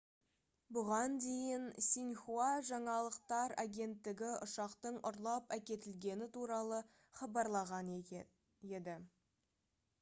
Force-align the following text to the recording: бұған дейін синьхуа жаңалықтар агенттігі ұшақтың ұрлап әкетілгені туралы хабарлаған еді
бұған 0.75 1.17
дейін 1.23 1.67
синьхуа 1.87 2.47
жаңалықтар 2.69 3.53
агенттігі 3.65 4.31
ұшақтың 4.47 4.97
ұрлап 5.11 5.55
әкетілгені 5.61 6.29
туралы 6.39 6.83
хабарлаған 7.21 7.95
еді 8.01 8.99